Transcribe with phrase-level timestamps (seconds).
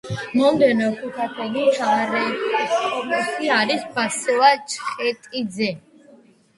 [0.37, 5.75] მომდევნო ქუთათელი მთავარეპისკოპოსის არის ბასილი ჩხეტიძე.